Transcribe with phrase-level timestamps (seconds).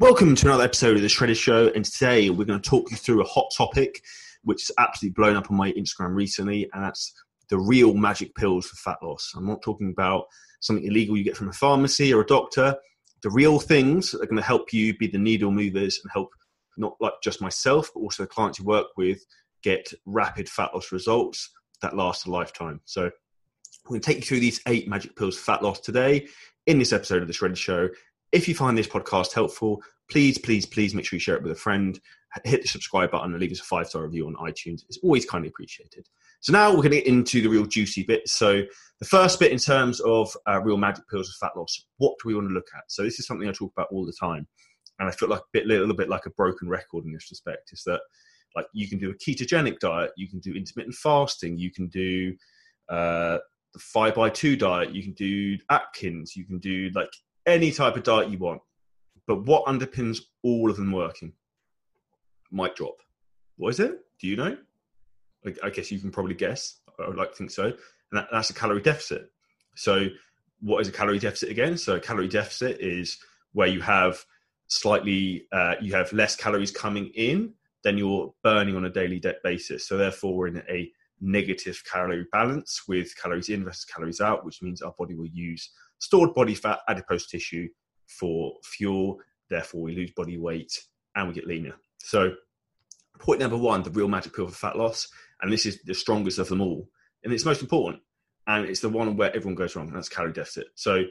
[0.00, 2.96] Welcome to another episode of the Shredded Show, and today we're going to talk you
[2.96, 4.02] through a hot topic
[4.44, 7.12] which has absolutely blown up on my Instagram recently, and that's
[7.50, 9.34] the real magic pills for fat loss.
[9.36, 10.24] I'm not talking about
[10.60, 12.76] something illegal you get from a pharmacy or a doctor.
[13.22, 16.30] The real things that are going to help you be the needle movers and help
[16.78, 19.22] not like just myself, but also the clients you work with
[19.62, 21.50] get rapid fat loss results
[21.82, 22.80] that last a lifetime.
[22.86, 23.10] So,
[23.84, 26.26] we're going to take you through these eight magic pills for fat loss today
[26.66, 27.90] in this episode of the Shredded Show.
[28.32, 31.52] If you find this podcast helpful, please, please, please make sure you share it with
[31.52, 31.98] a friend.
[32.44, 34.82] Hit the subscribe button and leave us a five star review on iTunes.
[34.88, 36.06] It's always kindly appreciated.
[36.40, 38.28] So now we're going to get into the real juicy bit.
[38.28, 38.62] So
[39.00, 42.28] the first bit in terms of uh, real magic pills of fat loss, what do
[42.28, 42.84] we want to look at?
[42.88, 44.46] So this is something I talk about all the time,
[44.98, 47.70] and I feel like a bit, little bit like a broken record in this respect.
[47.72, 48.00] Is that
[48.56, 52.34] like you can do a ketogenic diet, you can do intermittent fasting, you can do
[52.88, 53.38] uh,
[53.72, 57.10] the five by two diet, you can do Atkins, you can do like
[57.46, 58.60] any type of diet you want.
[59.26, 61.32] But what underpins all of them working?
[62.50, 62.96] Might drop.
[63.56, 63.98] What is it?
[64.20, 64.56] Do you know?
[65.62, 66.80] I, guess you can probably guess.
[66.98, 67.64] I would like to think so.
[67.64, 67.74] And
[68.12, 69.30] that, that's a calorie deficit.
[69.76, 70.08] So,
[70.60, 71.78] what is a calorie deficit again?
[71.78, 73.18] So, a calorie deficit is
[73.52, 74.22] where you have
[74.66, 77.54] slightly, uh, you have less calories coming in
[77.84, 79.86] than you're burning on a daily debt basis.
[79.86, 84.82] So, therefore, in a negative calorie balance with calories in versus calories out, which means
[84.82, 87.68] our body will use stored body fat, adipose tissue
[88.06, 89.18] for fuel.
[89.48, 90.72] Therefore, we lose body weight
[91.14, 91.74] and we get leaner.
[91.98, 92.32] So,
[93.18, 95.08] point number one, the real magic pill for fat loss,
[95.42, 96.88] and this is the strongest of them all,
[97.24, 98.02] and it's most important,
[98.46, 100.68] and it's the one where everyone goes wrong, and that's calorie deficit.
[100.74, 101.04] So,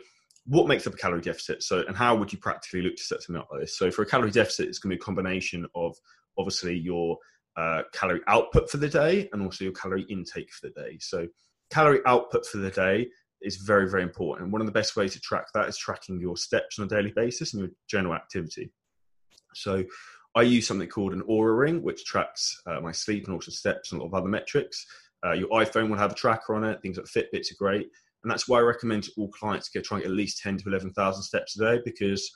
[0.45, 1.61] what makes up a calorie deficit?
[1.63, 3.77] So, and how would you practically look to set something up like this?
[3.77, 5.95] So, for a calorie deficit, it's going to be a combination of
[6.37, 7.17] obviously your
[7.59, 10.97] uh, calorie output for the day and also your calorie intake for the day.
[10.99, 11.27] So,
[11.69, 13.09] calorie output for the day
[13.41, 14.45] is very, very important.
[14.45, 16.87] And one of the best ways to track that is tracking your steps on a
[16.87, 18.71] daily basis and your general activity.
[19.55, 19.83] So,
[20.35, 23.91] I use something called an Oura Ring, which tracks uh, my sleep and also steps
[23.91, 24.85] and a lot of other metrics.
[25.25, 26.81] Uh, your iPhone will have a tracker on it.
[26.81, 27.87] Things like Fitbits are great,
[28.23, 30.69] and that's why I recommend all clients to get try and at least ten to
[30.69, 31.81] eleven thousand steps a day.
[31.83, 32.31] Because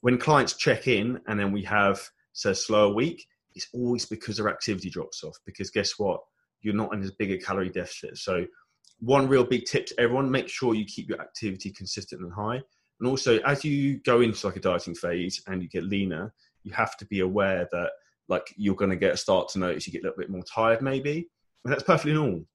[0.00, 2.00] when clients check in and then we have
[2.32, 5.36] say a slower week, it's always because their activity drops off.
[5.46, 6.20] Because guess what?
[6.60, 8.18] You're not in as big a calorie deficit.
[8.18, 8.46] So,
[9.00, 12.60] one real big tip to everyone: make sure you keep your activity consistent and high.
[13.00, 16.72] And also, as you go into like a dieting phase and you get leaner, you
[16.72, 17.90] have to be aware that
[18.28, 20.44] like you're going to get a start to notice you get a little bit more
[20.44, 21.28] tired, maybe.
[21.64, 22.46] And that's perfectly normal.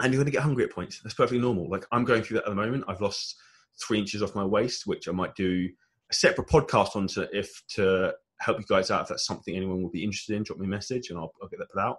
[0.00, 1.00] And you're going to get hungry at points.
[1.02, 1.68] That's perfectly normal.
[1.68, 2.84] Like I'm going through that at the moment.
[2.88, 3.36] I've lost
[3.80, 5.68] three inches off my waist, which I might do
[6.10, 9.82] a separate podcast on to if to help you guys out if that's something anyone
[9.82, 11.98] would be interested in drop me a message and i'll, I'll get that put out.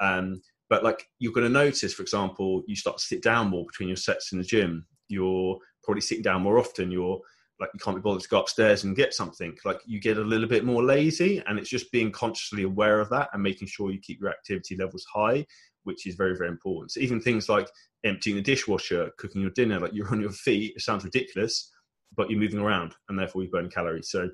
[0.00, 3.66] Um, but like you're going to notice for example you start to sit down more
[3.66, 4.86] between your sets in the gym.
[5.08, 6.90] You're probably sitting down more often.
[6.90, 7.20] You're
[7.60, 9.54] like you can't be bothered to go upstairs and get something.
[9.64, 13.10] Like you get a little bit more lazy and it's just being consciously aware of
[13.10, 15.46] that and making sure you keep your activity levels high
[15.84, 16.92] which is very very important.
[16.92, 17.68] So even things like
[18.04, 21.70] emptying the dishwasher cooking your dinner like you're on your feet it sounds ridiculous
[22.16, 24.10] but you're moving around and therefore you burn calories.
[24.10, 24.30] So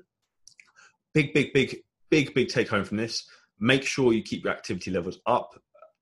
[1.13, 1.77] big, big, big,
[2.09, 3.27] big, big take home from this.
[3.59, 5.51] Make sure you keep your activity levels up.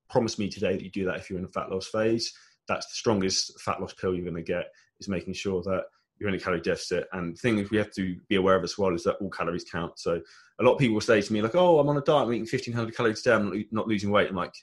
[0.08, 2.32] Promise me today that you do that if you're in a fat loss phase.
[2.66, 4.66] That's the strongest fat loss pill you're going to get
[5.00, 5.84] is making sure that
[6.18, 7.06] you're in a calorie deficit.
[7.12, 9.64] And the thing we have to be aware of as well is that all calories
[9.64, 9.98] count.
[9.98, 10.20] So
[10.58, 12.26] a lot of people will say to me like, "Oh, I'm on a diet.
[12.26, 13.34] I'm eating 1,500 calories a day.
[13.34, 14.54] I'm not, not losing weight." I'm like,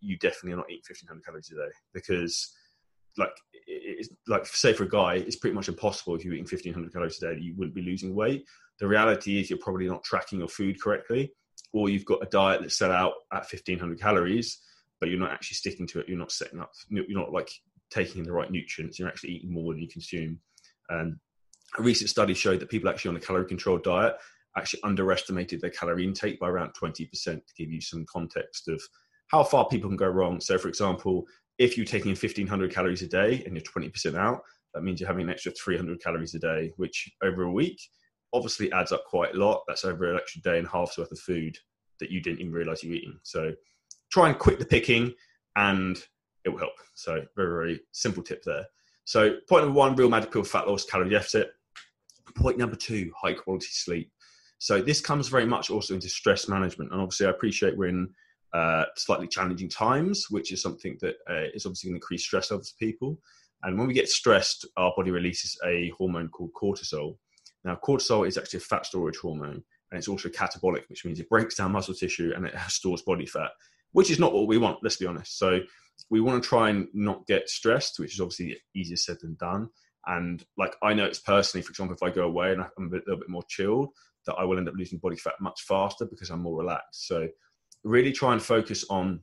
[0.00, 2.54] "You definitely are not eating 1,500 calories a day because,
[3.16, 3.32] like,
[3.66, 7.22] it's like say for a guy, it's pretty much impossible if you're eating 1,500 calories
[7.22, 8.44] a day that you wouldn't be losing weight
[8.82, 11.32] the reality is you're probably not tracking your food correctly,
[11.72, 14.58] or you've got a diet that's set out at 1500 calories,
[14.98, 16.08] but you're not actually sticking to it.
[16.08, 17.48] You're not setting up, you're not like
[17.92, 18.98] taking in the right nutrients.
[18.98, 20.40] You're actually eating more than you consume.
[20.88, 21.14] And
[21.78, 24.16] a recent study showed that people actually on a calorie controlled diet
[24.56, 28.82] actually underestimated their calorie intake by around 20% to give you some context of
[29.28, 30.40] how far people can go wrong.
[30.40, 31.24] So, for example,
[31.56, 34.40] if you're taking 1500 calories a day and you're 20% out,
[34.74, 37.80] that means you're having an extra 300 calories a day, which over a week
[38.32, 39.62] obviously adds up quite a lot.
[39.66, 41.56] That's over an extra day and a half's worth of food
[42.00, 43.18] that you didn't even realize you were eating.
[43.22, 43.52] So
[44.10, 45.14] try and quit the picking
[45.56, 45.98] and
[46.44, 46.72] it will help.
[46.94, 48.66] So very, very simple tip there.
[49.04, 51.52] So point number one, real magic pill, fat loss, calorie deficit.
[52.34, 54.10] Point number two, high quality sleep.
[54.58, 56.92] So this comes very much also into stress management.
[56.92, 58.08] And obviously I appreciate we're in
[58.52, 62.50] uh, slightly challenging times, which is something that uh, is obviously going to increase stress
[62.50, 63.18] levels for people.
[63.62, 67.16] And when we get stressed, our body releases a hormone called cortisol,
[67.64, 71.28] now, cortisol is actually a fat storage hormone, and it's also catabolic, which means it
[71.28, 73.50] breaks down muscle tissue and it stores body fat,
[73.92, 75.38] which is not what we want, let's be honest.
[75.38, 75.60] So,
[76.10, 79.68] we want to try and not get stressed, which is obviously easier said than done.
[80.06, 82.96] And like I know it's personally, for example, if I go away and I'm a,
[82.96, 83.90] little bit more chilled,
[84.26, 87.06] that I will end up losing body fat much faster because I'm more relaxed.
[87.06, 87.28] So
[87.84, 89.20] really try and focus on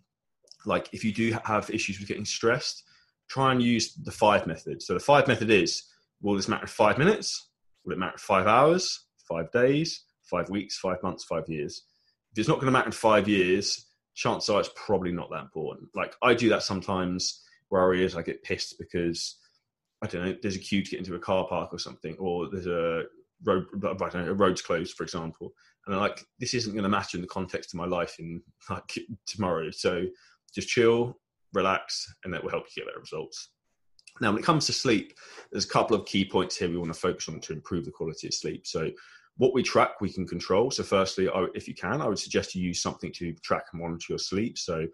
[0.66, 2.84] like if you do have issues with getting stressed,
[3.30, 4.82] try and use the five method.
[4.82, 5.84] So the five method is
[6.22, 7.49] will this matter five minutes?
[7.90, 11.82] Will it matter five hours, five days, five weeks, five months, five years?
[12.32, 15.42] If it's not going to matter in five years, chances are it's probably not that
[15.42, 15.90] important.
[15.96, 19.40] Like I do that sometimes where I is I get pissed because
[20.04, 22.48] I don't know, there's a queue to get into a car park or something, or
[22.52, 23.06] there's a
[23.44, 25.52] road, I don't know, a road's closed, for example.
[25.88, 28.44] And I'm like, this isn't going to matter in the context of my life in
[28.70, 29.72] like tomorrow.
[29.72, 30.06] So
[30.54, 31.18] just chill,
[31.54, 33.50] relax, and that will help you get better results.
[34.22, 35.14] Now, when it comes to sleep,
[35.52, 37.92] there's a couple of key points here we want to focus on to improve the
[37.92, 38.68] quality of sleep.
[38.68, 38.92] So,
[39.38, 40.70] what we track, we can control.
[40.72, 44.06] So, firstly, if you can, I would suggest you use something to track and monitor
[44.10, 44.58] your sleep.
[44.58, 44.88] So,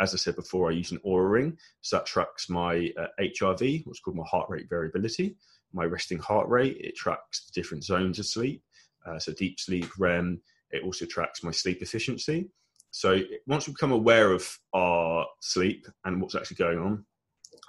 [0.00, 1.58] as I said before, I use an Oura ring.
[1.82, 5.36] So that tracks my uh, HRV, what's called my heart rate variability,
[5.72, 6.78] my resting heart rate.
[6.80, 8.62] It tracks the different zones of sleep.
[9.06, 10.40] Uh, so deep sleep, REM.
[10.70, 12.48] It also tracks my sleep efficiency.
[12.90, 17.04] So once we become aware of our sleep and what's actually going on,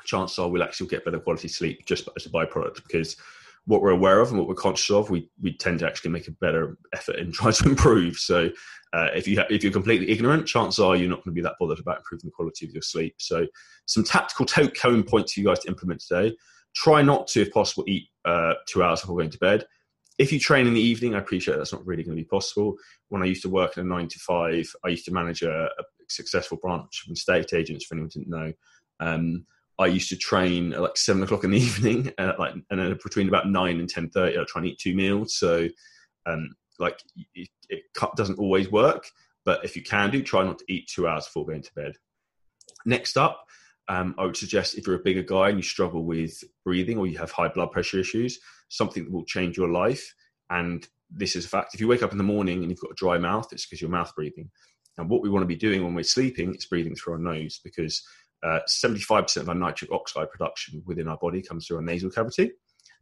[0.06, 3.16] chances are we'll actually get better quality sleep just as a byproduct because
[3.66, 6.28] what we're aware of and what we're conscious of, we, we tend to actually make
[6.28, 8.18] a better effort in trying to improve.
[8.18, 8.50] So
[8.94, 11.42] uh, if you ha- if you're completely ignorant, chances are you're not going to be
[11.42, 13.16] that bothered about improving the quality of your sleep.
[13.18, 13.46] So
[13.86, 16.36] some tactical take home points for you guys to implement today.
[16.76, 19.66] Try not to, if possible, eat uh, two hours before going to bed.
[20.18, 22.76] If you train in the evening, I appreciate that's not really going to be possible.
[23.10, 25.66] When I used to work in a nine to five, I used to manage a,
[25.66, 27.86] a successful branch of estate agents.
[27.86, 28.54] For anyone didn't know,
[29.00, 29.46] um,
[29.80, 32.98] I used to train at like seven o'clock in the evening, uh, like and then
[33.04, 35.36] between about nine and ten thirty, I try and eat two meals.
[35.36, 35.68] So,
[36.26, 37.00] um, like
[37.36, 37.84] it, it
[38.16, 39.08] doesn't always work,
[39.46, 41.94] but if you can do, try not to eat two hours before going to bed.
[42.86, 43.46] Next up,
[43.88, 47.08] um, I would suggest if you're a bigger guy and you struggle with breathing or
[47.08, 48.40] you have high blood pressure issues,
[48.70, 50.14] something that will change your life.
[50.50, 51.74] And this is a fact.
[51.74, 53.82] If you wake up in the morning and you've got a dry mouth, it's because
[53.82, 54.50] you're mouth breathing.
[54.98, 57.60] And what we want to be doing when we're sleeping is breathing through our nose
[57.64, 58.04] because
[58.44, 62.52] uh, 75% of our nitric oxide production within our body comes through our nasal cavity.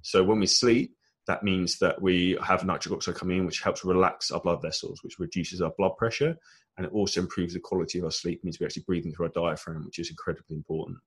[0.01, 0.95] So when we sleep,
[1.27, 5.03] that means that we have nitric oxide coming in, which helps relax our blood vessels,
[5.03, 6.35] which reduces our blood pressure,
[6.77, 8.39] and it also improves the quality of our sleep.
[8.39, 10.97] It means we're actually breathing through our diaphragm, which is incredibly important.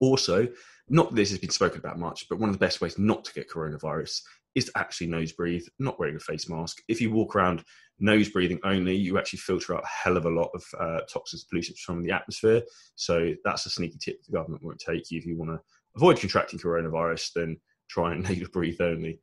[0.00, 0.48] Also,
[0.88, 3.24] not that this has been spoken about much, but one of the best ways not
[3.24, 4.22] to get coronavirus
[4.56, 6.82] is to actually nose breathe, not wearing a face mask.
[6.88, 7.62] If you walk around
[8.00, 11.44] nose breathing only, you actually filter out a hell of a lot of uh, toxins,
[11.44, 12.62] pollutants from the atmosphere.
[12.96, 15.60] So that's a sneaky tip the government won't take you if you want to
[15.94, 17.32] avoid contracting coronavirus.
[17.34, 19.20] Then try and nasal breathe only.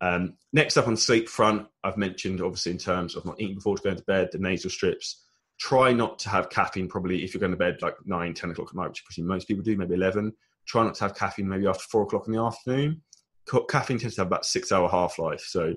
[0.00, 3.74] Um, next up on sleep front, I've mentioned obviously in terms of not eating before
[3.82, 5.24] going to bed, the nasal strips.
[5.58, 8.68] Try not to have caffeine probably if you're going to bed like 9, 10 o'clock
[8.68, 10.32] at night, which pretty most people do, maybe 11.
[10.68, 13.02] Try not to have caffeine maybe after 4 o'clock in the afternoon
[13.68, 15.74] caffeine tends to have about six hour half life, so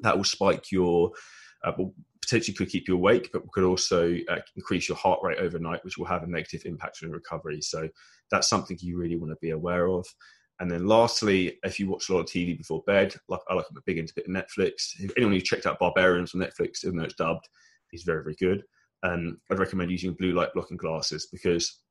[0.00, 1.10] that will spike your,
[1.64, 5.38] uh, will potentially could keep you awake, but could also uh, increase your heart rate
[5.38, 7.60] overnight, which will have a negative impact on recovery.
[7.62, 7.88] So
[8.30, 10.06] that's something you really want to be aware of.
[10.58, 13.66] And then lastly, if you watch a lot of TV before bed, like I like
[13.70, 14.92] a big into bit of Netflix.
[14.98, 17.46] If anyone who's checked out Barbarians on Netflix, even though it's dubbed,
[17.92, 18.64] is very, very good.
[19.02, 21.82] Um, I'd recommend using blue light blocking glasses because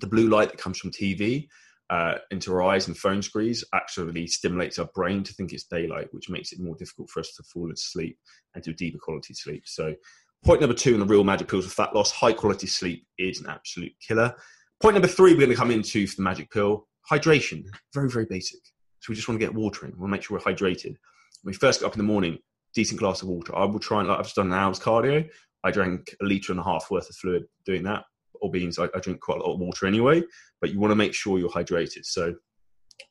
[0.00, 1.46] the blue light that comes from TV
[1.92, 6.08] uh, into our eyes and phone screens actually stimulates our brain to think it's daylight,
[6.12, 8.18] which makes it more difficult for us to fall asleep
[8.54, 9.62] and do deeper quality sleep.
[9.66, 9.94] So,
[10.42, 13.40] point number two in the real magic pills for fat loss high quality sleep is
[13.40, 14.34] an absolute killer.
[14.80, 17.62] Point number three, we're going to come into for the magic pill hydration.
[17.92, 18.60] Very, very basic.
[19.00, 19.92] So, we just want to get water in.
[19.92, 20.96] We want to make sure we're hydrated.
[21.42, 22.38] When we first get up in the morning,
[22.74, 23.54] decent glass of water.
[23.54, 25.28] I will try and, like, I've just done an hour's cardio.
[25.62, 28.04] I drank a litre and a half worth of fluid doing that
[28.42, 30.22] or beans, I, I drink quite a lot of water anyway,
[30.60, 32.04] but you want to make sure you're hydrated.
[32.04, 32.34] So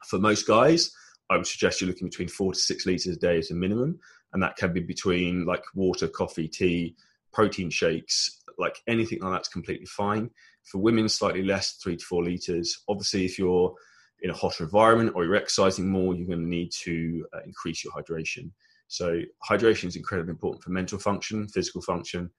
[0.06, 0.92] for most guys,
[1.30, 3.98] I would suggest you're looking between four to six liters a day as a minimum.
[4.34, 6.96] And that can be between like water, coffee, tea,
[7.34, 10.30] protein shakes, like anything like that's completely fine.
[10.66, 12.84] For women, slightly less, three to four liters.
[12.88, 13.74] Obviously, if you're
[14.22, 17.84] in a hotter environment or you're exercising more, you're going to need to uh, increase
[17.84, 18.52] your hydration.
[18.88, 22.30] So, hydration is incredibly important for mental function, physical function,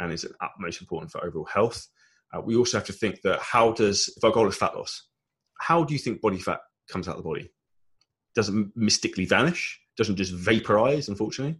[0.00, 1.86] and is utmost important for overall health.
[2.32, 5.08] Uh, we also have to think that how does, if our goal is fat loss,
[5.60, 7.50] how do you think body fat comes out of the body?
[8.34, 11.58] Doesn't mystically vanish, doesn't just vaporize, unfortunately.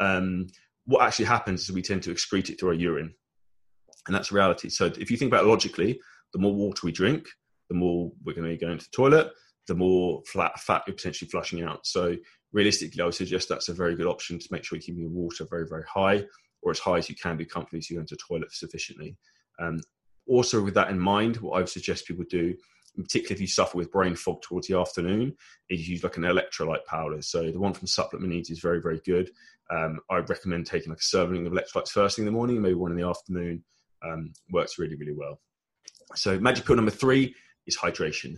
[0.00, 0.46] Um,
[0.84, 3.14] what actually happens is we tend to excrete it through our urine.
[4.06, 4.68] And that's reality.
[4.68, 6.00] So if you think about it logically,
[6.32, 7.28] the more water we drink,
[7.68, 9.30] the more we're going to go into the toilet,
[9.68, 11.86] the more flat fat you're potentially flushing out.
[11.86, 12.16] So
[12.52, 15.08] realistically, I would suggest that's a very good option to make sure you keep your
[15.08, 16.24] water very, very high
[16.62, 19.16] or as high as you can be comfortably so you go into the toilet sufficiently.
[19.60, 19.80] Um,
[20.28, 22.54] also with that in mind, what I would suggest people do
[22.96, 25.34] particularly if you suffer with brain fog towards the afternoon,
[25.70, 27.22] is use like an electrolyte powder.
[27.22, 29.30] So the one from Supplement Needs is very, very good.
[29.70, 32.74] Um, I recommend taking like a serving of electrolytes first thing in the morning, maybe
[32.74, 33.64] one in the afternoon.
[34.04, 35.40] Um, works really, really well.
[36.14, 37.34] So magic pill number three
[37.66, 38.36] is hydration.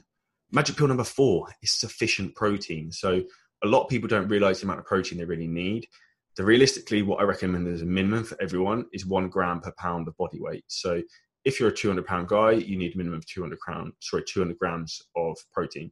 [0.53, 2.93] Magic pill number four is sufficient protein.
[2.93, 3.23] So
[3.65, 5.87] a lot of people don't realize the amount of protein they really need.
[6.37, 10.07] So realistically, what I recommend as a minimum for everyone is one gram per pound
[10.07, 10.65] of body weight.
[10.67, 11.01] So
[11.45, 14.59] if you're a 200 pound guy, you need a minimum of 200 gram, sorry, 200
[14.59, 15.91] grams of protein.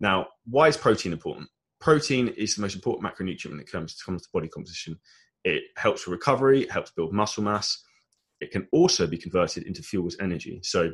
[0.00, 1.48] Now, why is protein important?
[1.80, 4.98] Protein is the most important macronutrient when it comes to, comes to body composition.
[5.44, 7.82] It helps with recovery, it helps build muscle mass.
[8.40, 10.60] It can also be converted into fuel as energy.
[10.62, 10.92] So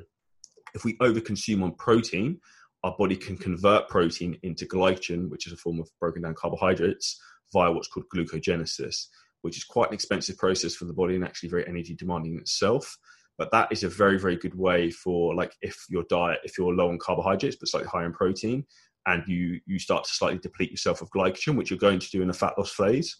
[0.75, 2.41] if we overconsume on protein,
[2.83, 7.21] our body can convert protein into glycogen, which is a form of broken down carbohydrates,
[7.53, 9.07] via what's called glucogenesis,
[9.43, 12.41] which is quite an expensive process for the body and actually very energy demanding in
[12.41, 12.99] itself.
[13.37, 16.75] But that is a very, very good way for like if your diet, if you're
[16.75, 18.65] low on carbohydrates but slightly high in protein,
[19.07, 22.23] and you you start to slightly deplete yourself of glycogen, which you're going to do
[22.23, 23.17] in a fat loss phase,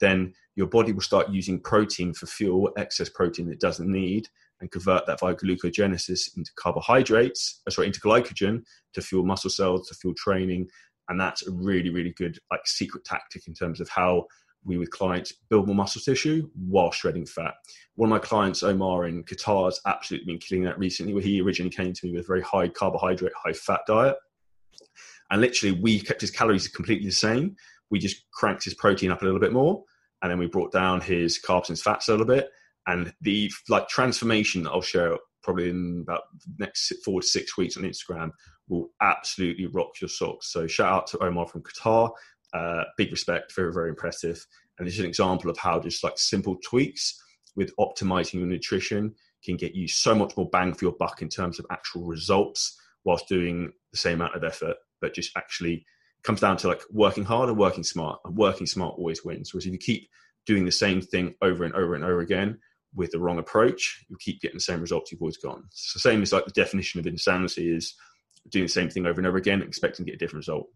[0.00, 4.28] then your body will start using protein for fuel, excess protein it doesn't need,
[4.60, 8.62] and convert that via glucogenesis into carbohydrates, uh, sorry, into glycogen
[8.94, 10.68] to fuel muscle cells, to fuel training.
[11.08, 14.26] And that's a really, really good like secret tactic in terms of how
[14.64, 17.54] we with clients build more muscle tissue while shredding fat.
[17.96, 21.40] One of my clients, Omar in Qatar, has absolutely been killing that recently, where he
[21.40, 24.16] originally came to me with a very high carbohydrate, high fat diet.
[25.30, 27.56] And literally, we kept his calories completely the same.
[27.90, 29.82] We just cranked his protein up a little bit more,
[30.22, 32.50] and then we brought down his carbs and fats a little bit.
[32.86, 36.22] And the like transformation that I'll share probably in about
[36.58, 38.30] next four to six weeks on Instagram
[38.68, 40.52] will absolutely rock your socks.
[40.52, 42.10] So shout out to Omar from Qatar.
[42.52, 44.44] Uh, big respect, very, very impressive.
[44.78, 47.18] And is an example of how just like simple tweaks
[47.56, 51.28] with optimizing your nutrition can get you so much more bang for your buck in
[51.28, 55.84] terms of actual results whilst doing the same amount of effort, but just actually
[56.22, 58.20] comes down to like working hard and working smart.
[58.24, 59.52] And working smart always wins.
[59.52, 60.08] Whereas if you keep
[60.46, 62.58] doing the same thing over and over and over again
[62.94, 65.64] with the wrong approach, you keep getting the same results you've always gotten.
[65.70, 67.94] So same as like the definition of insanity is
[68.48, 70.68] doing the same thing over and over again, expecting to get a different result.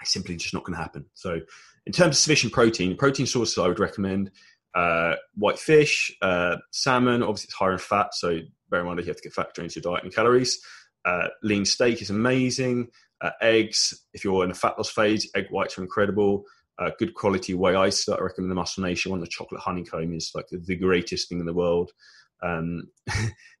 [0.00, 1.06] It's simply just not going to happen.
[1.14, 1.40] So,
[1.86, 4.30] in terms of sufficient protein, protein sources I would recommend
[4.76, 7.22] uh, white fish, uh, salmon.
[7.22, 9.80] Obviously, it's higher in fat, so bear in mind you have to get factor into
[9.80, 10.60] your diet and calories.
[11.04, 12.88] Uh, lean steak is amazing.
[13.22, 16.44] Uh, eggs, if you're in a fat loss phase, egg whites are incredible.
[16.78, 18.06] Uh, good quality whey ice.
[18.06, 19.20] I recommend the Muscle Nation one.
[19.20, 21.92] The chocolate honeycomb is like the greatest thing in the world.
[22.42, 22.88] Um,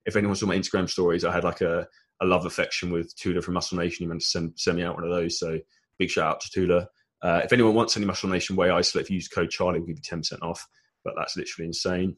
[0.04, 1.88] if anyone saw my Instagram stories, I had like a,
[2.20, 4.04] a love affection with Tula from Muscle Nation.
[4.04, 5.38] He meant to send, send me out one of those.
[5.38, 5.60] So
[5.98, 6.88] big shout out to Tula.
[7.22, 9.88] Uh, if anyone wants any Muscle Nation Whey Isolate, if you use code Charlie, we'll
[9.88, 10.66] give you 10% off.
[11.04, 12.16] But that's literally insane.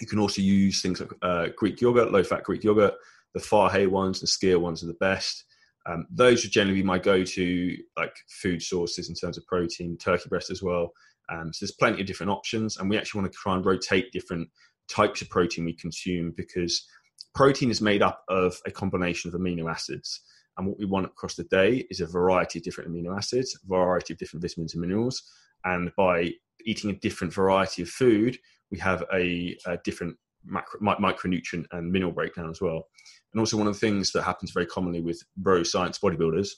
[0.00, 2.94] You can also use things like uh, Greek yogurt, low fat Greek yogurt.
[3.34, 5.44] The Fage ones, the Skyr ones are the best.
[5.86, 9.96] Um, those would generally be my go-to like food sources in terms of protein.
[9.96, 10.92] Turkey breast as well.
[11.30, 14.12] Um, so there's plenty of different options, and we actually want to try and rotate
[14.12, 14.48] different
[14.88, 16.86] types of protein we consume because
[17.34, 20.20] protein is made up of a combination of amino acids.
[20.58, 24.12] And what we want across the day is a variety of different amino acids, variety
[24.12, 25.22] of different vitamins and minerals.
[25.64, 26.32] And by
[26.64, 28.36] eating a different variety of food,
[28.70, 32.88] we have a, a different macro, micronutrient and mineral breakdown as well.
[33.32, 36.50] And also, one of the things that happens very commonly with bro science bodybuilders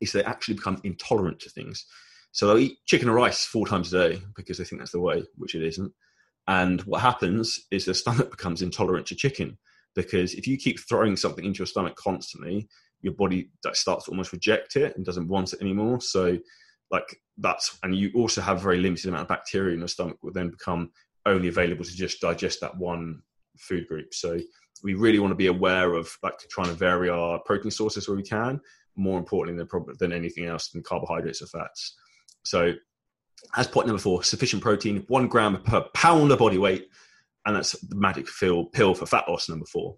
[0.00, 1.86] is they actually become intolerant to things.
[2.32, 5.00] So they'll eat chicken and rice four times a day because they think that's the
[5.00, 5.92] way, which it isn't.
[6.48, 9.56] And what happens is their stomach becomes intolerant to chicken
[9.94, 12.68] because if you keep throwing something into your stomach constantly,
[13.04, 16.00] your body that starts to almost reject it and doesn't want it anymore.
[16.00, 16.38] So,
[16.90, 20.16] like that's and you also have a very limited amount of bacteria in your stomach
[20.22, 20.90] will then become
[21.26, 23.22] only available to just digest that one
[23.58, 24.14] food group.
[24.14, 24.38] So
[24.82, 28.16] we really want to be aware of like trying to vary our protein sources where
[28.16, 28.60] we can.
[28.96, 31.96] More importantly than than anything else than carbohydrates or fats.
[32.44, 32.74] So,
[33.56, 36.86] as point number four, sufficient protein, one gram per pound of body weight,
[37.44, 39.48] and that's the magic pill pill for fat loss.
[39.48, 39.96] Number four.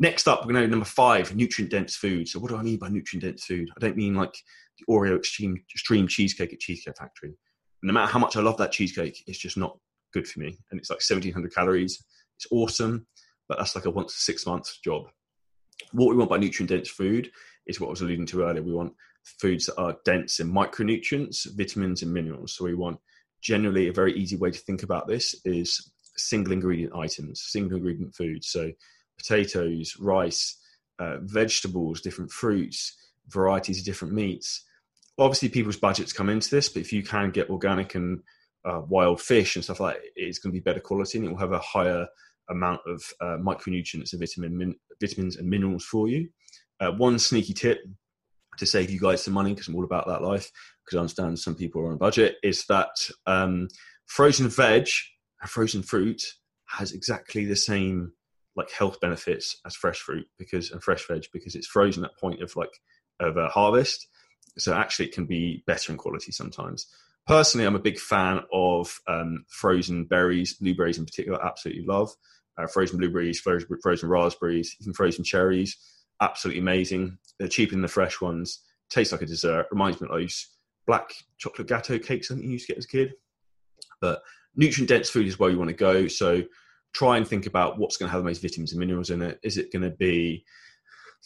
[0.00, 2.26] Next up, we're going to number five, nutrient dense food.
[2.26, 3.68] So, what do I mean by nutrient dense food?
[3.76, 4.34] I don't mean like
[4.78, 7.34] the Oreo extreme, extreme cheesecake at Cheesecake Factory.
[7.82, 9.76] No matter how much I love that cheesecake, it's just not
[10.14, 10.58] good for me.
[10.70, 12.02] And it's like 1700 calories.
[12.38, 13.06] It's awesome,
[13.46, 15.04] but that's like a once six months job.
[15.92, 17.30] What we want by nutrient dense food
[17.66, 18.62] is what I was alluding to earlier.
[18.62, 22.54] We want foods that are dense in micronutrients, vitamins, and minerals.
[22.54, 22.98] So, we want
[23.42, 28.14] generally a very easy way to think about this is single ingredient items, single ingredient
[28.14, 28.48] foods.
[28.48, 28.70] So,
[29.20, 30.58] potatoes, rice,
[30.98, 32.96] uh, vegetables, different fruits,
[33.28, 34.64] varieties of different meats.
[35.18, 38.20] Obviously, people's budgets come into this, but if you can get organic and
[38.64, 41.30] uh, wild fish and stuff like that, it's going to be better quality and it
[41.30, 42.06] will have a higher
[42.48, 46.28] amount of uh, micronutrients and vitamin, min- vitamins and minerals for you.
[46.80, 47.78] Uh, one sneaky tip
[48.56, 50.50] to save you guys some money, because I'm all about that life,
[50.84, 52.90] because I understand some people are on a budget, is that
[53.26, 53.68] um,
[54.06, 54.88] frozen veg
[55.40, 56.22] and frozen fruit
[56.66, 58.12] has exactly the same
[58.56, 62.42] like health benefits as fresh fruit because and fresh veg because it's frozen at point
[62.42, 62.80] of like
[63.20, 64.08] of a harvest.
[64.58, 66.86] So actually it can be better in quality sometimes.
[67.26, 72.10] Personally i'm a big fan of um, frozen berries blueberries in particular absolutely love.
[72.58, 75.76] Uh, frozen blueberries frozen, raspberries even frozen cherries
[76.20, 77.18] absolutely amazing.
[77.38, 78.60] They're cheaper than the fresh ones.
[78.90, 80.48] Tastes like a dessert reminds me of those
[80.86, 83.14] black chocolate gateau cakes i think you used to get as a kid.
[84.00, 84.22] But
[84.56, 86.08] nutrient dense food is where you want to go.
[86.08, 86.42] So
[86.92, 89.38] try and think about what's going to have the most vitamins and minerals in it.
[89.42, 90.44] Is it going to be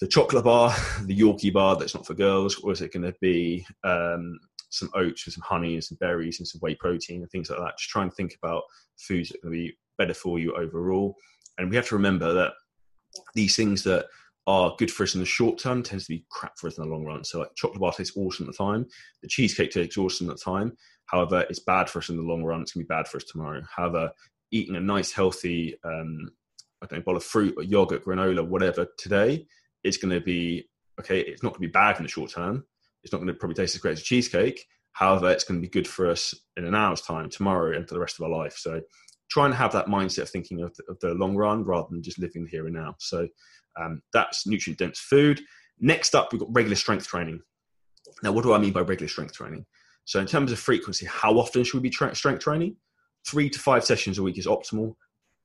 [0.00, 3.14] the chocolate bar, the Yorkie bar that's not for girls, or is it going to
[3.20, 4.38] be um,
[4.70, 7.58] some oats with some honey and some berries and some whey protein and things like
[7.58, 7.78] that?
[7.78, 8.64] Just try and think about
[8.98, 11.16] foods that are going to be better for you overall.
[11.58, 12.52] And we have to remember that
[13.34, 14.06] these things that
[14.46, 16.84] are good for us in the short term tends to be crap for us in
[16.84, 17.24] the long run.
[17.24, 18.86] So like chocolate bar tastes awesome at the time,
[19.22, 20.76] the cheesecake tastes awesome at the time.
[21.06, 22.62] However, it's bad for us in the long run.
[22.62, 23.62] It's gonna be bad for us tomorrow.
[23.74, 24.10] However,
[24.54, 26.30] eating a nice healthy um,
[26.84, 29.46] I don't know, bowl of fruit or yogurt, granola, whatever today,
[29.82, 30.68] it's going to be
[31.00, 31.20] okay.
[31.20, 32.64] It's not going to be bad in the short term.
[33.02, 34.64] It's not going to probably taste as great as cheesecake.
[34.92, 37.94] However, it's going to be good for us in an hour's time, tomorrow, and for
[37.94, 38.56] the rest of our life.
[38.56, 38.80] So,
[39.30, 42.02] try and have that mindset of thinking of the, of the long run rather than
[42.02, 42.94] just living here and now.
[42.98, 43.28] So,
[43.80, 45.40] um, that's nutrient dense food.
[45.80, 47.40] Next up, we've got regular strength training.
[48.22, 49.66] Now, what do I mean by regular strength training?
[50.04, 52.76] So, in terms of frequency, how often should we be tra- strength training?
[53.26, 54.94] Three to five sessions a week is optimal.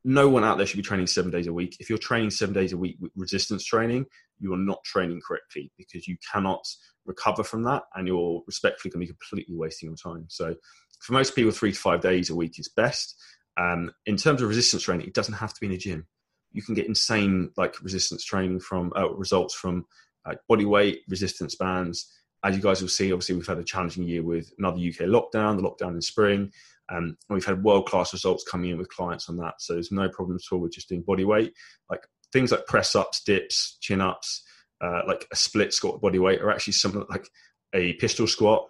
[0.05, 1.75] No one out there should be training seven days a week.
[1.79, 4.05] If you're training seven days a week with resistance training,
[4.39, 6.65] you are not training correctly because you cannot
[7.05, 10.25] recover from that and you're respectfully going to be completely wasting your time.
[10.29, 10.55] So,
[11.01, 13.15] for most people, three to five days a week is best.
[13.57, 16.07] Um, in terms of resistance training, it doesn't have to be in a gym.
[16.51, 19.85] You can get insane like resistance training from uh, results from
[20.25, 22.11] uh, body weight, resistance bands.
[22.43, 25.57] As you guys will see, obviously we've had a challenging year with another UK lockdown,
[25.57, 26.51] the lockdown in spring.
[26.91, 29.55] Um, and we've had world class results coming in with clients on that.
[29.59, 31.53] So there's no problem at all with just doing body weight.
[31.89, 32.01] Like
[32.33, 34.43] things like press ups, dips, chin ups,
[34.81, 37.27] uh, like a split squat body weight are actually something like
[37.73, 38.67] a pistol squat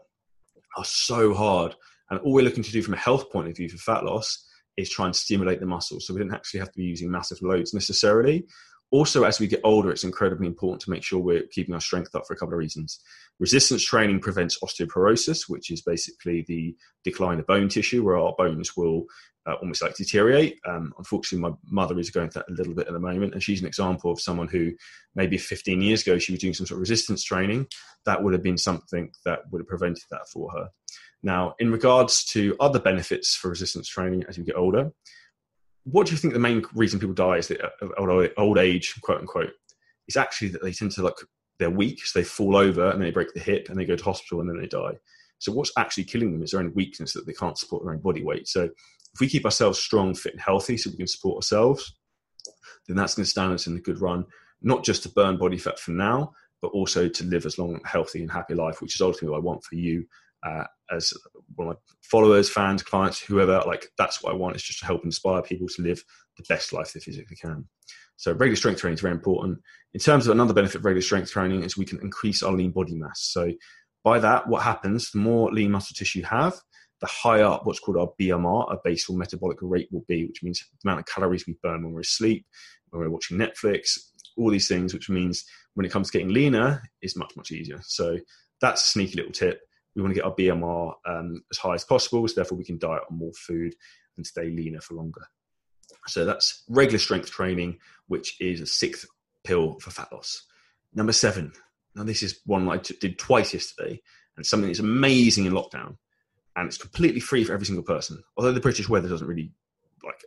[0.77, 1.75] are so hard.
[2.09, 4.45] And all we're looking to do from a health point of view for fat loss
[4.77, 5.99] is try and stimulate the muscle.
[5.99, 8.45] So we don't actually have to be using massive loads necessarily
[8.91, 12.15] also, as we get older, it's incredibly important to make sure we're keeping our strength
[12.15, 12.99] up for a couple of reasons.
[13.39, 18.75] Resistance training prevents osteoporosis, which is basically the decline of bone tissue, where our bones
[18.75, 19.05] will
[19.45, 20.59] uh, almost like deteriorate.
[20.67, 23.43] Um, unfortunately, my mother is going through that a little bit at the moment, and
[23.43, 24.71] she's an example of someone who
[25.15, 27.67] maybe 15 years ago she was doing some sort of resistance training.
[28.05, 30.69] That would have been something that would have prevented that for her.
[31.21, 34.91] Now, in regards to other benefits for resistance training as you get older,
[35.91, 38.99] what do you think the main reason people die is that uh, old, old age,
[39.01, 39.51] quote unquote,
[40.07, 41.15] is actually that they tend to like
[41.57, 44.03] they're weak, so they fall over and they break the hip and they go to
[44.03, 44.93] hospital and then they die.
[45.39, 47.99] So what's actually killing them is their own weakness that they can't support their own
[47.99, 48.47] body weight.
[48.47, 51.93] So if we keep ourselves strong, fit, and healthy, so we can support ourselves,
[52.87, 54.25] then that's going to stand us in a good run,
[54.61, 58.21] not just to burn body fat for now, but also to live as long, healthy,
[58.21, 60.05] and happy life, which is ultimately what I want for you
[60.43, 61.13] uh, as
[61.55, 63.61] one of my followers, fans, clients, whoever.
[63.65, 66.03] Like that's what I want is just to help inspire people to live
[66.37, 67.67] the best life they physically can.
[68.15, 69.59] So regular strength training is very important.
[69.93, 72.71] In terms of another benefit of regular strength training is we can increase our lean
[72.71, 73.21] body mass.
[73.21, 73.51] So
[74.03, 75.11] by that, what happens?
[75.11, 76.59] The more lean muscle tissue you have,
[77.01, 80.59] the higher up what's called our BMR, our basal metabolic rate, will be, which means
[80.59, 82.45] the amount of calories we burn when we're asleep,
[82.89, 83.97] when we're watching Netflix,
[84.37, 87.79] all these things, which means when it comes to getting leaner, is much much easier.
[87.83, 88.17] So
[88.61, 89.61] that's a sneaky little tip
[89.95, 92.77] we want to get our BMR um, as high as possible, so therefore we can
[92.77, 93.75] diet on more food
[94.17, 95.23] and stay leaner for longer.
[96.07, 99.05] So that's regular strength training, which is a sixth
[99.43, 100.45] pill for fat loss.
[100.93, 101.51] Number seven.
[101.95, 104.01] Now this is one I t- did twice yesterday,
[104.37, 105.97] and something that's amazing in lockdown,
[106.55, 108.23] and it's completely free for every single person.
[108.37, 109.51] Although the British weather doesn't really
[110.03, 110.23] like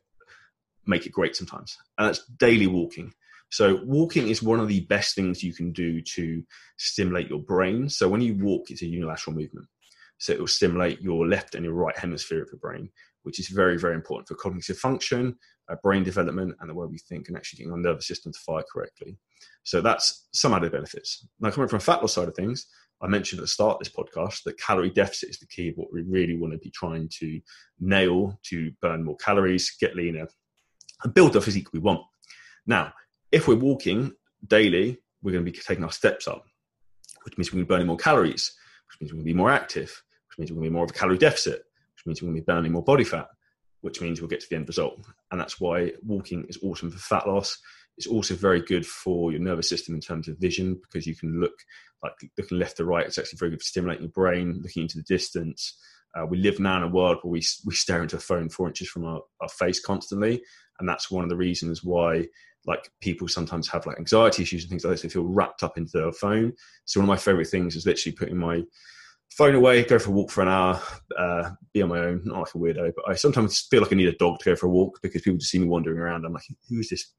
[0.86, 3.14] make it great sometimes, and that's daily walking.
[3.52, 6.42] So walking is one of the best things you can do to
[6.78, 7.86] stimulate your brain.
[7.86, 9.66] So when you walk, it's a unilateral movement.
[10.16, 12.88] So it will stimulate your left and your right hemisphere of your brain,
[13.24, 15.36] which is very, very important for cognitive function,
[15.70, 18.38] uh, brain development, and the way we think, and actually getting our nervous system to
[18.38, 19.18] fire correctly.
[19.64, 21.26] So that's some added benefits.
[21.38, 22.66] Now, coming from a fat loss side of things,
[23.02, 25.74] I mentioned at the start of this podcast that calorie deficit is the key of
[25.74, 27.38] what we really want to be trying to
[27.80, 30.26] nail to burn more calories, get leaner,
[31.04, 32.00] and build the physique we want.
[32.66, 32.94] Now,
[33.32, 34.12] if we're walking
[34.46, 36.44] daily, we're going to be taking our steps up,
[37.24, 38.52] which means we're going to be burning more calories,
[38.88, 40.84] which means we're going to be more active, which means we're going to be more
[40.84, 41.64] of a calorie deficit,
[41.94, 43.28] which means we're going to be burning more body fat,
[43.80, 45.00] which means we'll get to the end result.
[45.30, 47.58] And that's why walking is awesome for fat loss.
[47.96, 51.40] It's also very good for your nervous system in terms of vision because you can
[51.40, 51.54] look
[52.02, 53.06] like looking left to right.
[53.06, 55.76] It's actually very good for stimulating your brain, looking into the distance.
[56.14, 58.66] Uh, we live now in a world where we we stare into a phone four
[58.66, 60.42] inches from our, our face constantly,
[60.78, 62.26] and that's one of the reasons why
[62.66, 65.02] like people sometimes have like anxiety issues and things like this.
[65.02, 66.52] They feel wrapped up into their phone.
[66.84, 68.62] So one of my favorite things is literally putting my
[69.30, 70.80] phone away, go for a walk for an hour,
[71.18, 73.96] uh, be on my own, not like a weirdo, but I sometimes feel like I
[73.96, 76.24] need a dog to go for a walk because people just see me wandering around.
[76.24, 77.12] I'm like, who is this?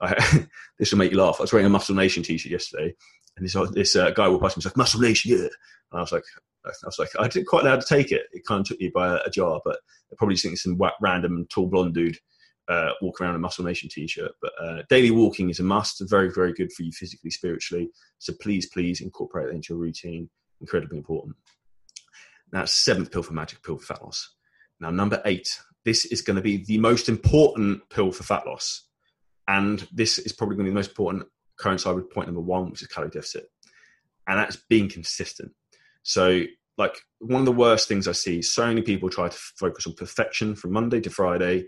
[0.00, 0.46] I,
[0.78, 1.36] this will make you laugh.
[1.38, 2.94] I was wearing a Muscle Nation t-shirt yesterday,
[3.36, 4.60] and this this uh, guy walked past me.
[4.60, 6.24] He's like, "Muscle Nation, yeah." And I was like,
[6.66, 8.22] I was like, I didn't quite know how to take it.
[8.32, 9.78] It kind of took me by a, a jar, but
[10.12, 12.18] I probably just think some random tall blonde dude
[12.68, 14.32] uh, walk around a Muscle Nation t-shirt.
[14.40, 16.02] But uh, daily walking is a must.
[16.08, 17.90] Very, very good for you physically, spiritually.
[18.18, 20.28] So please, please incorporate that into your routine.
[20.60, 21.36] Incredibly important.
[22.52, 24.34] Now, seventh pill for magic pill for fat loss.
[24.80, 25.48] Now, number eight.
[25.84, 28.88] This is going to be the most important pill for fat loss,
[29.46, 31.28] and this is probably going to be the most important
[31.60, 33.46] coincide with point number one, which is calorie deficit,
[34.26, 35.52] and that's being consistent.
[36.02, 36.42] So,
[36.76, 39.94] like one of the worst things I see, so many people try to focus on
[39.94, 41.66] perfection from Monday to Friday,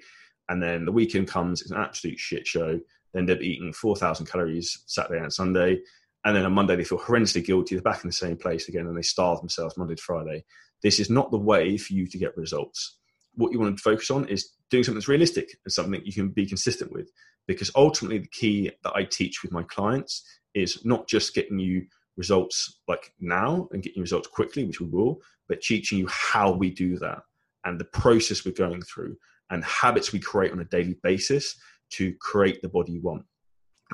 [0.49, 2.81] and then the weekend comes, it's an absolute shit show.
[3.13, 5.81] They end up eating 4,000 calories Saturday and Sunday.
[6.25, 7.75] And then on Monday, they feel horrendously guilty.
[7.75, 10.45] They're back in the same place again and they starve themselves Monday to Friday.
[10.83, 12.99] This is not the way for you to get results.
[13.35, 16.29] What you want to focus on is doing something that's realistic and something you can
[16.29, 17.11] be consistent with.
[17.47, 20.23] Because ultimately, the key that I teach with my clients
[20.55, 25.21] is not just getting you results like now and getting results quickly, which we will,
[25.49, 27.23] but teaching you how we do that
[27.65, 29.17] and the process we're going through
[29.51, 31.57] and habits we create on a daily basis
[31.91, 33.25] to create the body you want.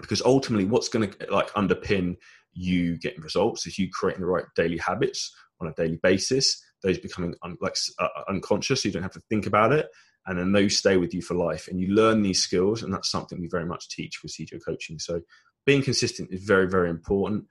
[0.00, 2.16] Because ultimately what's going to like underpin
[2.52, 6.62] you getting results is you creating the right daily habits on a daily basis.
[6.82, 9.88] Those becoming un- like uh, unconscious so you don't have to think about it.
[10.26, 13.10] And then those stay with you for life and you learn these skills and that's
[13.10, 14.98] something we very much teach with CGO coaching.
[14.98, 15.20] So
[15.66, 17.44] being consistent is very very important.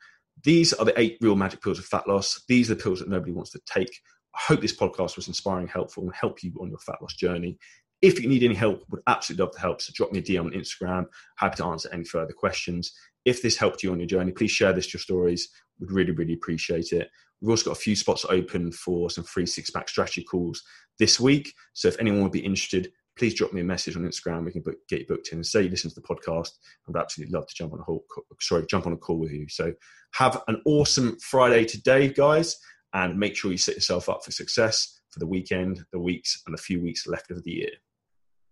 [0.43, 2.43] These are the eight real magic pills of fat loss.
[2.47, 4.01] These are the pills that nobody wants to take.
[4.35, 7.57] I hope this podcast was inspiring, helpful, and help you on your fat loss journey.
[8.03, 9.81] If you need any help, would absolutely love to help.
[9.81, 11.05] So drop me a DM on Instagram.
[11.37, 12.91] Happy to answer any further questions.
[13.23, 15.47] If this helped you on your journey, please share this to your stories.
[15.79, 17.09] We'd really, really appreciate it.
[17.39, 20.61] We've also got a few spots open for some free six pack strategy calls
[20.99, 21.53] this week.
[21.71, 24.43] So if anyone would be interested, please drop me a message on Instagram.
[24.43, 26.49] We can book, get you booked in and say you listen to the podcast.
[26.89, 28.03] I'd absolutely love to jump on a whole,
[28.41, 29.47] sorry, jump on a call with you.
[29.47, 29.73] So
[30.15, 32.59] have an awesome Friday today, guys,
[32.91, 36.57] and make sure you set yourself up for success for the weekend, the weeks, and
[36.57, 37.69] the few weeks left of the year.